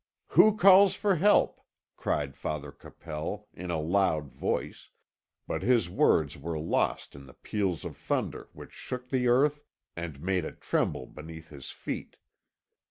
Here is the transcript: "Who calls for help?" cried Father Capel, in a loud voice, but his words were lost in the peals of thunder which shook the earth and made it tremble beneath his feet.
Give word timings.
"Who 0.29 0.57
calls 0.57 0.95
for 0.95 1.17
help?" 1.17 1.61
cried 1.95 2.35
Father 2.35 2.71
Capel, 2.71 3.47
in 3.53 3.69
a 3.69 3.79
loud 3.79 4.31
voice, 4.33 4.89
but 5.45 5.61
his 5.61 5.91
words 5.91 6.39
were 6.39 6.57
lost 6.57 7.13
in 7.15 7.27
the 7.27 7.35
peals 7.35 7.85
of 7.85 7.95
thunder 7.97 8.49
which 8.53 8.71
shook 8.71 9.09
the 9.09 9.27
earth 9.27 9.61
and 9.95 10.19
made 10.19 10.43
it 10.43 10.59
tremble 10.59 11.05
beneath 11.05 11.49
his 11.49 11.69
feet. 11.69 12.17